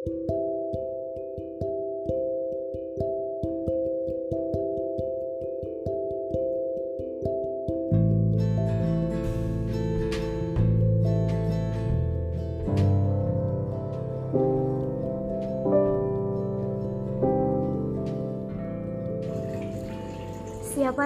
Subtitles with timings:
[0.00, 0.16] Siapa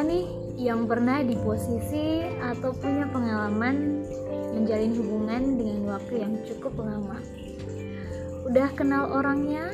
[0.07, 0.23] nih
[0.55, 4.07] yang pernah di posisi atau punya pengalaman
[4.55, 7.19] menjalin hubungan dengan waktu yang cukup lama?
[8.45, 9.73] Udah kenal orangnya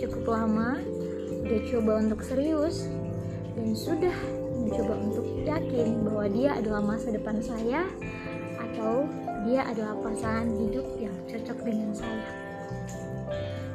[0.00, 0.80] cukup lama,
[1.44, 2.88] udah coba untuk serius,
[3.52, 4.16] dan sudah
[4.56, 7.84] mencoba untuk yakin bahwa dia adalah masa depan saya
[8.56, 9.04] atau
[9.44, 12.28] dia adalah pasangan hidup yang cocok dengan saya.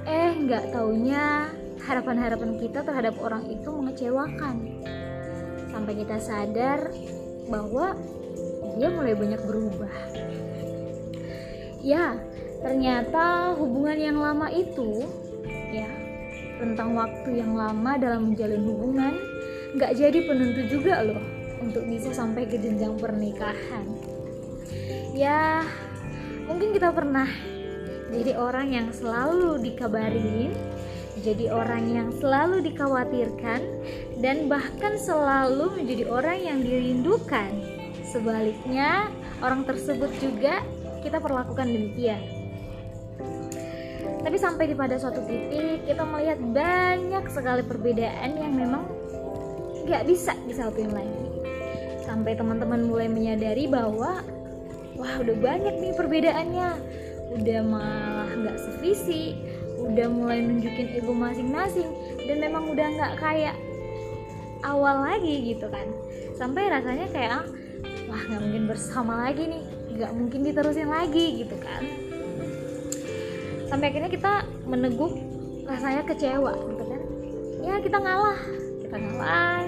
[0.09, 1.53] Eh, nggak taunya
[1.85, 4.57] harapan-harapan kita terhadap orang itu mengecewakan
[5.69, 6.89] sampai kita sadar
[7.45, 7.93] bahwa
[8.81, 9.93] dia mulai banyak berubah.
[11.79, 12.19] Ya,
[12.59, 15.07] ternyata hubungan yang lama itu,
[15.71, 15.89] ya,
[16.59, 19.15] tentang waktu yang lama dalam menjalin hubungan,
[19.75, 21.21] nggak jadi penentu juga loh
[21.63, 23.85] untuk bisa sampai ke jenjang pernikahan.
[25.15, 25.63] Ya,
[26.47, 27.27] mungkin kita pernah
[28.09, 30.55] jadi orang yang selalu dikabarin
[31.19, 33.59] jadi orang yang selalu dikhawatirkan
[34.23, 37.51] dan bahkan selalu menjadi orang yang dirindukan.
[38.07, 39.11] Sebaliknya,
[39.43, 40.63] orang tersebut juga
[41.03, 42.38] kita perlakukan demikian.
[44.19, 48.83] Tapi sampai di pada suatu titik kita melihat banyak sekali perbedaan yang memang
[49.87, 51.25] gak bisa disatuin lagi.
[52.03, 54.19] Sampai teman-teman mulai menyadari bahwa
[54.99, 56.69] wah udah banyak nih perbedaannya,
[57.39, 59.39] udah malah gak sevisi,
[59.79, 61.87] udah mulai nunjukin ego masing-masing
[62.27, 63.55] dan memang udah nggak kayak
[64.67, 65.87] awal lagi gitu kan.
[66.35, 67.47] Sampai rasanya kayak
[68.11, 69.63] wah nggak mungkin bersama lagi nih
[69.95, 72.08] nggak mungkin diterusin lagi gitu kan
[73.69, 74.33] sampai akhirnya kita
[74.65, 75.13] meneguk
[75.69, 77.01] rasanya kecewa gitu kan.
[77.61, 78.39] Ya kita ngalah
[78.81, 79.63] kita ngalah.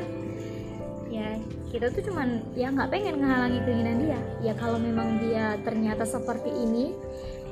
[1.14, 1.30] Ya
[1.70, 4.20] kita tuh cuman ya nggak pengen ngehalangi keinginan dia.
[4.42, 6.98] Ya kalau memang dia ternyata seperti ini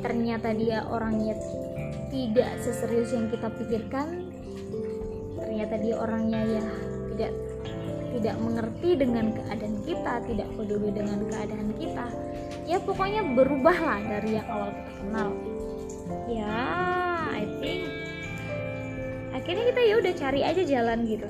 [0.01, 1.38] ternyata dia orangnya
[2.09, 4.31] tidak seserius yang kita pikirkan
[5.38, 6.66] ternyata dia orangnya ya
[7.13, 7.31] tidak
[8.09, 12.07] tidak mengerti dengan keadaan kita tidak peduli dengan keadaan kita
[12.66, 15.29] ya pokoknya berubahlah dari yang awal kita kenal
[16.29, 16.62] ya
[17.34, 17.90] I think
[19.34, 21.28] akhirnya kita ya udah cari aja jalan gitu.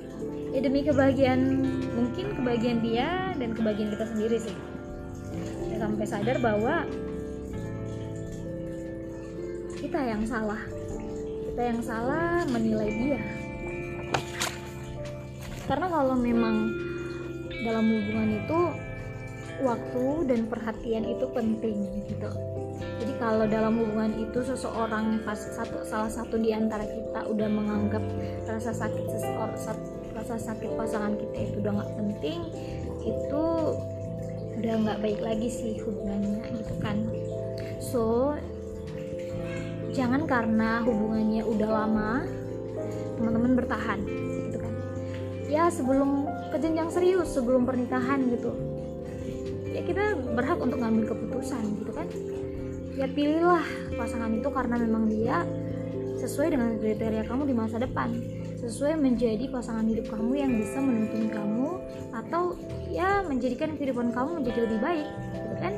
[0.49, 1.41] Ya demi kebahagiaan
[1.93, 4.55] mungkin kebahagiaan dia dan kebahagiaan kita sendiri sih.
[5.69, 6.83] Ya, sampai sadar bahwa
[9.77, 10.59] kita yang salah.
[11.47, 13.21] Kita yang salah menilai dia.
[15.69, 16.73] Karena kalau memang
[17.61, 18.59] dalam hubungan itu
[19.61, 21.77] waktu dan perhatian itu penting
[22.07, 22.31] gitu
[23.19, 28.01] kalau dalam hubungan itu seseorang pas satu salah satu di antara kita udah menganggap
[28.47, 29.59] rasa sakit seseorang
[30.15, 32.39] rasa sakit pasangan kita itu udah nggak penting
[33.03, 33.43] itu
[34.59, 36.97] udah nggak baik lagi sih hubungannya gitu kan.
[37.83, 38.35] So
[39.91, 42.23] jangan karena hubungannya udah lama
[43.19, 43.99] teman-teman bertahan
[44.47, 44.73] gitu kan.
[45.51, 46.23] Ya sebelum
[46.55, 48.55] ke jenjang serius sebelum pernikahan gitu.
[49.69, 52.07] Ya kita berhak untuk ngambil keputusan gitu kan
[52.99, 53.63] ya pilihlah
[53.95, 55.47] pasangan itu karena memang dia
[56.19, 58.11] sesuai dengan kriteria kamu di masa depan.
[58.59, 61.79] Sesuai menjadi pasangan hidup kamu yang bisa menuntun kamu
[62.11, 62.59] atau
[62.91, 65.73] ya menjadikan kehidupan kamu menjadi lebih baik gitu kan?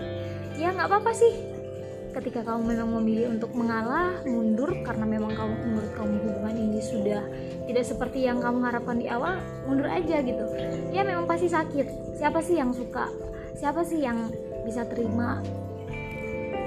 [0.57, 1.33] Ya nggak apa-apa sih.
[2.11, 7.21] Ketika kamu memang memilih untuk mengalah mundur karena memang kamu menurut kamu hubungan ini sudah
[7.69, 9.37] tidak seperti yang kamu harapkan di awal
[9.69, 10.45] mundur aja gitu.
[10.89, 12.17] Ya memang pasti sakit.
[12.17, 13.07] Siapa sih yang suka?
[13.55, 14.27] Siapa sih yang
[14.65, 15.39] bisa terima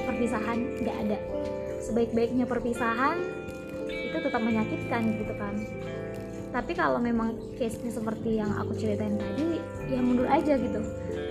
[0.04, 1.18] perpisahan nggak ada.
[1.84, 3.18] Sebaik-baiknya perpisahan
[3.88, 5.54] itu tetap menyakitkan gitu kan.
[6.54, 9.58] Tapi kalau memang case-nya seperti yang aku ceritain tadi
[9.90, 10.80] ya mundur aja gitu.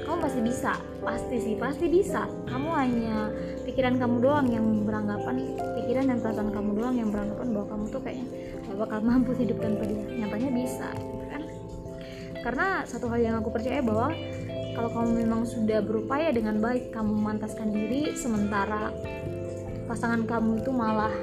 [0.04, 2.28] Kamu pasti bisa pasti sih pasti bisa.
[2.52, 3.32] Kamu hanya
[3.64, 8.02] pikiran kamu doang yang beranggapan pikiran dan perasaan kamu doang yang beranggapan bahwa kamu tuh
[8.04, 8.28] kayaknya
[8.68, 10.04] gak bakal mampu hidup tanpa dia.
[10.12, 11.42] Nyatanya bisa gitu kan?
[12.44, 14.12] Karena satu hal yang aku percaya bahwa
[14.74, 18.90] kalau kamu memang sudah berupaya dengan baik kamu memantaskan diri sementara
[19.86, 21.14] pasangan kamu itu malah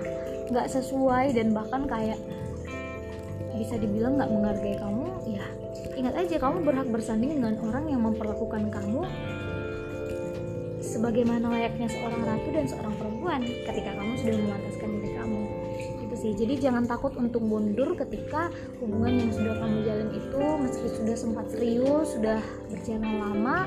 [0.51, 2.19] gak sesuai dan bahkan kayak
[3.61, 5.07] bisa dibilang nggak menghargai kamu
[5.37, 5.47] ya
[6.01, 9.05] ingat aja kamu berhak bersanding dengan orang yang memperlakukan kamu
[10.81, 15.00] sebagaimana layaknya seorang ratu dan seorang perempuan ketika kamu sudah memantaskan diri
[16.21, 16.37] sih.
[16.37, 21.47] Jadi jangan takut untuk mundur ketika hubungan yang sudah kamu jalin itu meski sudah sempat
[21.49, 22.39] serius sudah
[22.69, 23.59] berjalan lama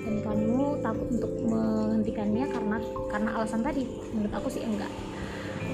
[0.00, 2.76] dan kamu takut untuk menghentikannya karena
[3.12, 3.84] karena alasan tadi
[4.16, 4.90] menurut aku sih enggak.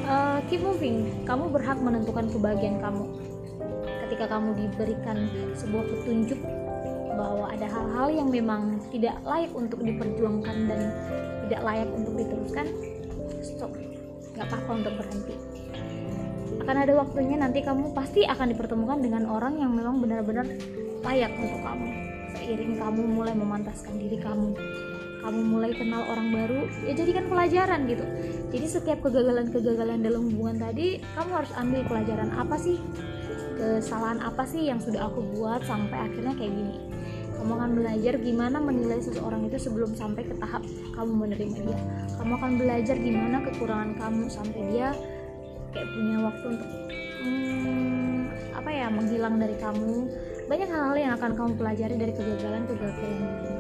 [0.07, 1.09] Uh, keep moving.
[1.25, 3.07] Kamu berhak menentukan kebahagiaan kamu.
[4.07, 5.19] Ketika kamu diberikan
[5.55, 6.39] sebuah petunjuk
[7.17, 10.81] bahwa ada hal-hal yang memang tidak layak untuk diperjuangkan dan
[11.49, 12.67] tidak layak untuk diteruskan
[13.41, 13.73] stop
[14.37, 15.35] nggak apa-apa untuk berhenti.
[16.63, 20.47] Akan ada waktunya nanti kamu pasti akan dipertemukan dengan orang yang memang benar-benar
[21.03, 21.89] layak untuk kamu.
[22.37, 24.53] Seiring kamu mulai memantaskan diri kamu
[25.27, 28.07] kamu mulai kenal orang baru ya jadikan pelajaran gitu.
[28.55, 32.79] Jadi setiap kegagalan-kegagalan dalam hubungan tadi kamu harus ambil pelajaran apa sih?
[33.59, 36.79] Kesalahan apa sih yang sudah aku buat sampai akhirnya kayak gini?
[37.43, 40.63] Kamu akan belajar gimana menilai seseorang itu sebelum sampai ke tahap
[40.95, 41.81] kamu menerima dia
[42.17, 44.89] kamu akan belajar gimana kekurangan kamu sampai dia
[45.73, 46.71] kayak punya waktu untuk
[47.23, 48.19] hmm,
[48.57, 49.95] apa ya menghilang dari kamu.
[50.47, 53.57] Banyak hal-hal yang akan kamu pelajari dari kegagalan-kegagalan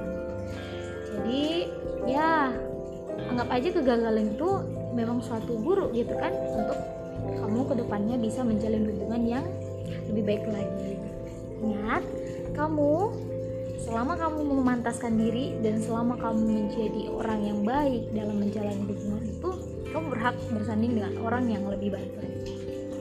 [1.16, 1.66] jadi
[2.06, 2.52] ya
[3.32, 4.48] anggap aja kegagalan itu
[4.92, 6.78] memang suatu guru gitu kan untuk
[7.26, 9.44] kamu ke depannya bisa menjalin hubungan yang
[10.06, 10.92] lebih baik lagi.
[11.64, 12.04] Ingat
[12.54, 13.10] kamu
[13.86, 19.50] selama kamu memantaskan diri dan selama kamu menjadi orang yang baik dalam menjalani hubungan itu
[19.94, 22.10] kamu berhak bersanding dengan orang yang lebih baik.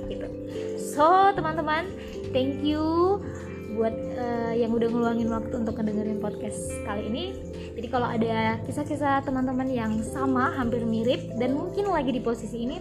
[0.05, 0.27] Gitu.
[0.77, 1.89] So teman-teman
[2.29, 3.17] thank you
[3.75, 7.25] buat uh, yang udah ngeluangin waktu untuk ngedengerin podcast kali ini.
[7.75, 12.77] Jadi kalau ada kisah-kisah teman-teman yang sama hampir mirip dan mungkin lagi di posisi ini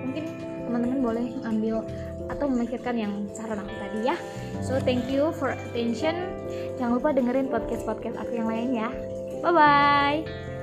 [0.00, 0.24] mungkin
[0.70, 1.84] teman-teman boleh ambil
[2.30, 4.16] atau memikirkan yang saran aku tadi ya.
[4.62, 6.35] So thank you for attention
[6.76, 8.88] jangan lupa dengerin podcast podcast aku yang lain ya.
[9.44, 10.55] Bye bye